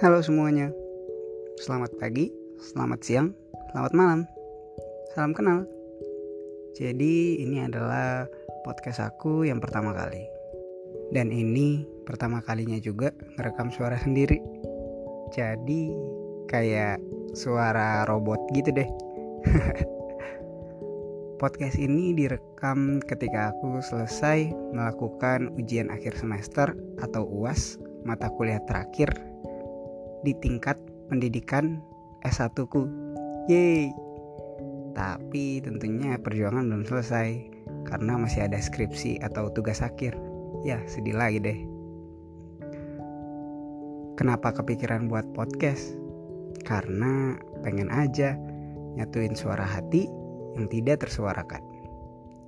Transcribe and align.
Halo 0.00 0.24
semuanya, 0.24 0.72
selamat 1.60 2.00
pagi, 2.00 2.32
selamat 2.56 3.00
siang, 3.04 3.36
selamat 3.76 3.92
malam, 3.92 4.20
salam 5.12 5.36
kenal. 5.36 5.68
Jadi, 6.72 7.44
ini 7.44 7.60
adalah 7.60 8.24
podcast 8.64 9.04
aku 9.04 9.44
yang 9.44 9.60
pertama 9.60 9.92
kali, 9.92 10.24
dan 11.12 11.28
ini 11.28 11.84
pertama 12.08 12.40
kalinya 12.40 12.80
juga 12.80 13.12
ngerekam 13.36 13.68
suara 13.68 14.00
sendiri. 14.00 14.40
Jadi, 15.36 15.92
kayak 16.48 16.96
suara 17.36 18.08
robot 18.08 18.40
gitu 18.56 18.72
deh. 18.72 18.88
Podcast 21.42 21.74
ini 21.74 22.14
direkam 22.14 23.02
ketika 23.02 23.50
aku 23.50 23.82
selesai 23.82 24.54
melakukan 24.70 25.50
ujian 25.58 25.90
akhir 25.90 26.14
semester 26.14 26.70
atau 27.02 27.26
UAS 27.26 27.82
mata 28.06 28.30
kuliah 28.30 28.62
terakhir 28.70 29.10
di 30.22 30.32
tingkat 30.38 30.78
pendidikan 31.10 31.82
S1 32.22 32.54
ku. 32.70 32.86
Yeay. 33.50 33.90
Tapi 34.94 35.58
tentunya 35.64 36.14
perjuangan 36.20 36.68
belum 36.68 36.84
selesai 36.86 37.28
karena 37.86 38.14
masih 38.14 38.46
ada 38.46 38.58
skripsi 38.62 39.18
atau 39.22 39.50
tugas 39.50 39.82
akhir. 39.82 40.14
Ya, 40.62 40.78
sedih 40.86 41.18
lagi 41.18 41.42
deh. 41.42 41.58
Kenapa 44.14 44.54
kepikiran 44.54 45.10
buat 45.10 45.26
podcast? 45.34 45.98
Karena 46.62 47.34
pengen 47.66 47.90
aja 47.90 48.38
nyatuin 48.94 49.34
suara 49.34 49.66
hati 49.66 50.06
yang 50.54 50.68
tidak 50.70 51.02
tersuarakan. 51.02 51.64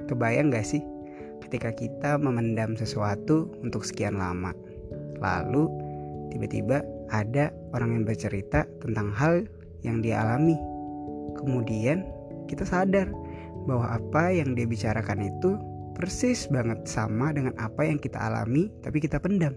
Kebayang 0.06 0.52
gak 0.52 0.68
sih 0.68 0.84
ketika 1.48 1.72
kita 1.72 2.20
memendam 2.20 2.76
sesuatu 2.76 3.50
untuk 3.64 3.82
sekian 3.82 4.20
lama, 4.20 4.52
lalu 5.18 5.66
tiba-tiba 6.32 6.80
ada 7.12 7.52
orang 7.76 8.00
yang 8.00 8.04
bercerita 8.06 8.64
tentang 8.80 9.12
hal 9.12 9.44
yang 9.84 10.00
dia 10.00 10.24
alami. 10.24 10.56
Kemudian 11.36 12.06
kita 12.48 12.64
sadar 12.64 13.08
bahwa 13.64 13.96
apa 13.96 14.32
yang 14.32 14.52
dia 14.56 14.68
bicarakan 14.68 15.28
itu 15.28 15.56
persis 15.94 16.50
banget 16.50 16.84
sama 16.84 17.30
dengan 17.30 17.54
apa 17.56 17.86
yang 17.86 17.96
kita 18.00 18.18
alami 18.18 18.68
tapi 18.84 19.00
kita 19.00 19.20
pendam. 19.20 19.54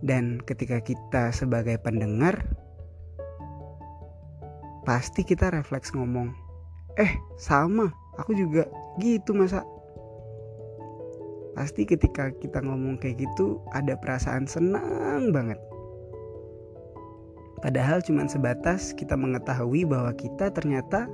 Dan 0.00 0.40
ketika 0.48 0.80
kita 0.80 1.28
sebagai 1.32 1.76
pendengar 1.76 2.40
pasti 4.88 5.20
kita 5.20 5.52
refleks 5.52 5.92
ngomong, 5.92 6.32
eh 6.96 7.12
sama 7.36 7.92
aku 8.16 8.32
juga 8.32 8.64
gitu 8.96 9.36
masa 9.36 9.60
pasti 11.60 11.84
ketika 11.84 12.32
kita 12.40 12.64
ngomong 12.64 12.96
kayak 12.96 13.20
gitu 13.20 13.60
ada 13.76 13.92
perasaan 13.92 14.48
senang 14.48 15.28
banget. 15.28 15.60
Padahal 17.60 18.00
cuma 18.00 18.24
sebatas 18.24 18.96
kita 18.96 19.12
mengetahui 19.12 19.84
bahwa 19.84 20.16
kita 20.16 20.48
ternyata 20.56 21.04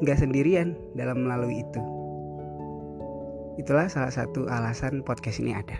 nggak 0.00 0.16
sendirian 0.24 0.72
dalam 0.96 1.28
melalui 1.28 1.60
itu. 1.60 1.84
Itulah 3.60 3.92
salah 3.92 4.08
satu 4.08 4.48
alasan 4.48 5.04
podcast 5.04 5.44
ini 5.44 5.52
ada. 5.52 5.76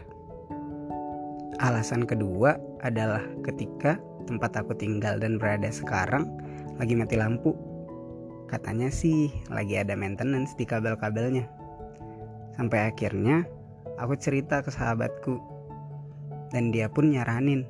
Alasan 1.64 2.04
kedua 2.04 2.60
adalah 2.84 3.24
ketika 3.40 3.96
tempat 4.28 4.52
aku 4.52 4.76
tinggal 4.76 5.16
dan 5.16 5.40
berada 5.40 5.72
sekarang 5.72 6.28
lagi 6.76 6.92
mati 6.92 7.16
lampu. 7.16 7.56
Katanya 8.52 8.92
sih 8.92 9.32
lagi 9.48 9.80
ada 9.80 9.96
maintenance 9.96 10.52
di 10.60 10.68
kabel-kabelnya. 10.68 11.48
Sampai 12.52 12.92
akhirnya 12.92 13.48
aku 14.00 14.14
cerita 14.18 14.60
ke 14.62 14.70
sahabatku. 14.70 15.38
Dan 16.54 16.70
dia 16.70 16.86
pun 16.86 17.10
nyaranin. 17.10 17.66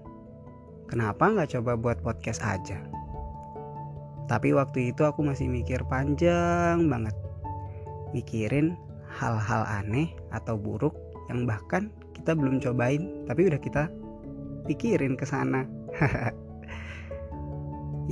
Kenapa 0.88 1.32
nggak 1.32 1.56
coba 1.56 1.72
buat 1.80 1.98
podcast 2.04 2.44
aja? 2.44 2.78
Tapi 4.28 4.52
waktu 4.56 4.92
itu 4.92 5.04
aku 5.04 5.24
masih 5.24 5.48
mikir 5.48 5.84
panjang 5.88 6.88
banget. 6.88 7.16
Mikirin 8.12 8.76
hal-hal 9.08 9.64
aneh 9.68 10.12
atau 10.32 10.56
buruk 10.56 10.96
yang 11.32 11.48
bahkan 11.48 11.88
kita 12.12 12.36
belum 12.36 12.60
cobain 12.60 13.24
tapi 13.24 13.48
udah 13.48 13.60
kita 13.60 13.88
pikirin 14.68 15.16
ke 15.16 15.24
sana. 15.24 15.64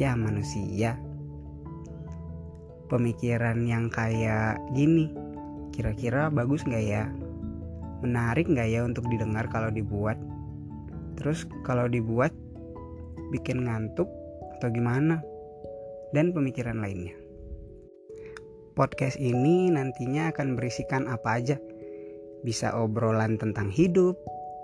ya 0.00 0.16
manusia 0.16 0.96
pemikiran 2.88 3.64
yang 3.64 3.88
kayak 3.88 4.60
gini 4.76 5.12
kira-kira 5.72 6.28
bagus 6.28 6.64
nggak 6.68 6.84
ya 6.84 7.04
menarik 8.02 8.50
nggak 8.50 8.68
ya 8.68 8.82
untuk 8.82 9.06
didengar 9.08 9.46
kalau 9.48 9.70
dibuat? 9.70 10.18
Terus 11.16 11.46
kalau 11.62 11.86
dibuat 11.86 12.34
bikin 13.30 13.64
ngantuk 13.64 14.10
atau 14.58 14.68
gimana? 14.68 15.22
Dan 16.12 16.36
pemikiran 16.36 16.84
lainnya. 16.84 17.16
Podcast 18.76 19.16
ini 19.16 19.72
nantinya 19.72 20.28
akan 20.28 20.58
berisikan 20.60 21.08
apa 21.08 21.40
aja? 21.40 21.56
Bisa 22.44 22.74
obrolan 22.76 23.40
tentang 23.40 23.72
hidup 23.72 24.19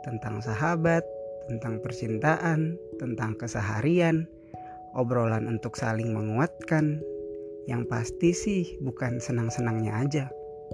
tentang 0.04 0.44
sahabat 0.44 1.02
tentang 1.48 1.80
percintaan 1.80 2.76
tentang 3.00 3.32
keseharian 3.40 4.28
obrolan 4.96 5.48
untuk 5.48 5.76
saling 5.76 6.12
menguatkan. 6.12 7.00
Yang 7.68 7.82
pasti 7.92 8.30
sih 8.32 8.62
bukan 8.80 9.20
senang-senangnya 9.20 9.92
aja, 10.00 10.24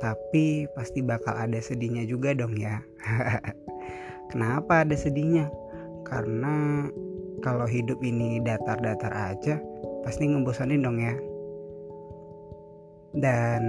tapi 0.03 0.67
pasti 0.75 1.05
bakal 1.05 1.35
ada 1.35 1.59
sedihnya 1.63 2.07
juga 2.09 2.35
dong 2.35 2.59
ya. 2.59 2.83
Kenapa 4.31 4.83
ada 4.83 4.97
sedihnya? 4.99 5.47
Karena 6.09 6.89
kalau 7.45 7.69
hidup 7.69 8.01
ini 8.03 8.41
datar-datar 8.43 9.13
aja, 9.13 9.61
pasti 10.03 10.27
ngebosanin 10.27 10.83
dong 10.83 10.99
ya. 10.99 11.15
Dan 13.15 13.63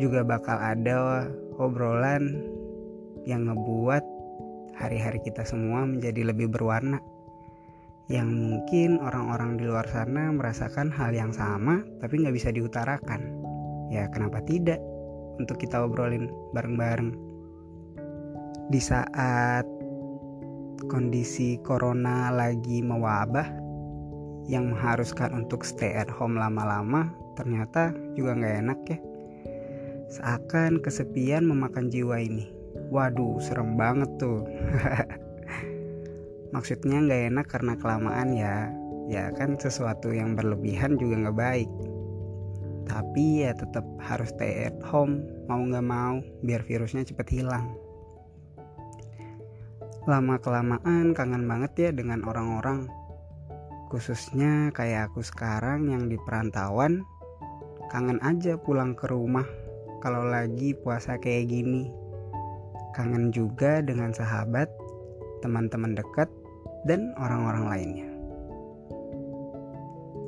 juga 0.00 0.24
bakal 0.24 0.56
ada 0.56 1.28
obrolan 1.60 2.40
yang 3.28 3.48
ngebuat 3.48 4.02
hari-hari 4.74 5.20
kita 5.22 5.44
semua 5.46 5.86
menjadi 5.86 6.32
lebih 6.32 6.50
berwarna 6.50 6.98
yang 8.12 8.28
mungkin 8.28 9.00
orang-orang 9.00 9.56
di 9.56 9.64
luar 9.64 9.88
sana 9.88 10.28
merasakan 10.28 10.92
hal 10.92 11.16
yang 11.16 11.32
sama 11.32 11.80
tapi 12.04 12.20
nggak 12.20 12.36
bisa 12.36 12.52
diutarakan. 12.52 13.20
Ya 13.88 14.08
kenapa 14.12 14.44
tidak 14.44 14.80
untuk 15.40 15.60
kita 15.60 15.82
obrolin 15.82 16.30
bareng-bareng. 16.52 17.12
Di 18.72 18.80
saat 18.80 19.68
kondisi 20.88 21.60
corona 21.60 22.28
lagi 22.32 22.80
mewabah 22.80 23.48
yang 24.44 24.72
mengharuskan 24.72 25.44
untuk 25.44 25.64
stay 25.64 25.96
at 25.96 26.08
home 26.12 26.36
lama-lama 26.36 27.08
ternyata 27.34 27.92
juga 28.14 28.36
nggak 28.36 28.56
enak 28.64 28.80
ya. 28.88 28.98
Seakan 30.12 30.78
kesepian 30.84 31.48
memakan 31.48 31.88
jiwa 31.88 32.20
ini. 32.20 32.52
Waduh, 32.92 33.40
serem 33.40 33.74
banget 33.74 34.10
tuh. 34.20 34.44
maksudnya 36.54 37.02
nggak 37.02 37.22
enak 37.34 37.46
karena 37.50 37.74
kelamaan 37.74 38.30
ya 38.30 38.70
ya 39.10 39.34
kan 39.34 39.58
sesuatu 39.58 40.14
yang 40.14 40.38
berlebihan 40.38 40.94
juga 40.94 41.26
nggak 41.26 41.36
baik 41.36 41.70
tapi 42.84 43.44
ya 43.44 43.56
tetap 43.56 43.84
harus 44.00 44.30
stay 44.32 44.68
at 44.68 44.76
home 44.84 45.24
mau 45.48 45.60
nggak 45.60 45.84
mau 45.84 46.20
biar 46.44 46.64
virusnya 46.64 47.04
cepet 47.04 47.40
hilang. 47.40 47.72
Lama 50.04 50.36
kelamaan 50.36 51.16
kangen 51.16 51.48
banget 51.48 51.72
ya 51.80 51.90
dengan 51.96 52.28
orang-orang. 52.28 52.92
Khususnya 53.88 54.68
kayak 54.76 55.12
aku 55.12 55.24
sekarang 55.24 55.88
yang 55.88 56.12
di 56.12 56.20
perantauan 56.20 57.06
kangen 57.88 58.20
aja 58.20 58.58
pulang 58.60 58.92
ke 58.92 59.08
rumah 59.08 59.46
kalau 60.04 60.28
lagi 60.28 60.76
puasa 60.76 61.16
kayak 61.16 61.48
gini. 61.48 61.88
Kangen 62.92 63.32
juga 63.32 63.80
dengan 63.80 64.12
sahabat 64.12 64.68
teman-teman 65.40 65.96
dekat 65.96 66.28
dan 66.84 67.16
orang-orang 67.16 67.64
lainnya. 67.64 68.08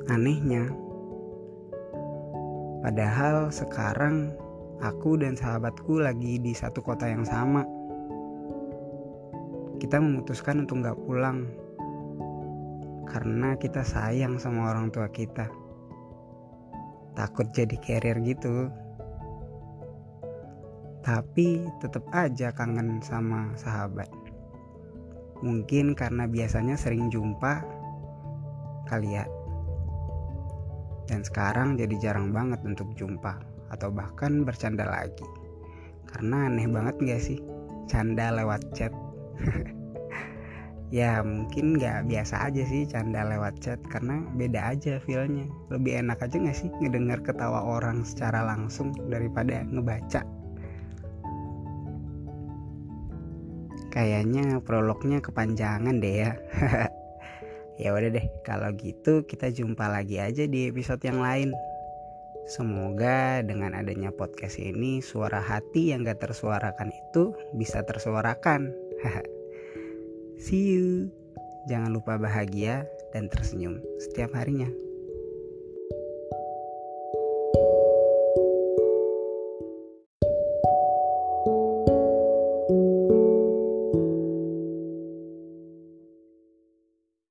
Anehnya, 0.07 0.73
padahal 2.87 3.51
sekarang 3.51 4.31
aku 4.79 5.19
dan 5.19 5.35
sahabatku 5.35 5.99
lagi 5.99 6.39
di 6.39 6.55
satu 6.55 6.79
kota 6.79 7.03
yang 7.11 7.27
sama. 7.27 7.67
Kita 9.75 9.99
memutuskan 9.99 10.63
untuk 10.63 10.87
gak 10.87 10.95
pulang 11.03 11.51
karena 13.11 13.59
kita 13.59 13.83
sayang 13.83 14.39
sama 14.39 14.71
orang 14.71 14.87
tua 14.87 15.11
kita. 15.11 15.51
Takut 17.11 17.51
jadi 17.51 17.75
carrier 17.75 18.23
gitu. 18.23 18.71
Tapi 21.03 21.67
tetap 21.83 22.07
aja 22.15 22.55
kangen 22.55 23.03
sama 23.03 23.51
sahabat. 23.59 24.07
Mungkin 25.43 25.91
karena 25.91 26.23
biasanya 26.23 26.79
sering 26.79 27.11
jumpa 27.11 27.67
kali 28.87 29.19
ya. 29.19 29.27
Dan 31.07 31.23
sekarang 31.23 31.79
jadi 31.79 31.95
jarang 32.11 32.35
banget 32.35 32.59
untuk 32.67 32.91
jumpa 32.99 33.39
atau 33.71 33.89
bahkan 33.91 34.43
bercanda 34.43 34.83
lagi. 34.83 35.23
Karena 36.07 36.51
aneh 36.51 36.67
banget 36.67 36.95
gak 37.03 37.21
sih 37.23 37.39
canda 37.87 38.31
lewat 38.35 38.61
chat. 38.75 38.91
ya 40.87 41.19
mungkin 41.19 41.75
nggak 41.75 42.07
biasa 42.07 42.47
aja 42.47 42.63
sih 42.63 42.87
canda 42.87 43.27
lewat 43.27 43.59
chat 43.59 43.79
karena 43.91 44.23
beda 44.39 44.71
aja 44.71 45.03
feelnya 45.03 45.43
lebih 45.67 45.99
enak 45.99 46.23
aja 46.23 46.39
nggak 46.39 46.55
sih 46.55 46.71
ngedengar 46.79 47.19
ketawa 47.27 47.59
orang 47.59 48.07
secara 48.07 48.47
langsung 48.47 48.95
daripada 49.11 49.67
ngebaca 49.67 50.23
kayaknya 53.91 54.63
prolognya 54.63 55.19
kepanjangan 55.19 55.99
deh 55.99 56.15
ya 56.23 56.31
ya 57.77 57.93
udah 57.93 58.09
deh 58.09 58.27
kalau 58.41 58.73
gitu 58.73 59.25
kita 59.25 59.53
jumpa 59.53 59.85
lagi 59.89 60.17
aja 60.17 60.49
di 60.49 60.69
episode 60.69 61.01
yang 61.05 61.21
lain 61.21 61.53
Semoga 62.47 63.43
dengan 63.43 63.75
adanya 63.75 64.07
podcast 64.07 64.55
ini 64.55 65.03
suara 65.03 65.43
hati 65.43 65.91
yang 65.91 66.07
gak 66.07 66.23
tersuarakan 66.23 66.95
itu 66.95 67.35
bisa 67.51 67.83
tersuarakan. 67.83 68.71
See 70.39 70.79
you. 70.79 71.11
Jangan 71.67 71.91
lupa 71.91 72.15
bahagia 72.15 72.87
dan 73.11 73.27
tersenyum 73.27 73.83
setiap 73.99 74.31
harinya. 74.31 74.86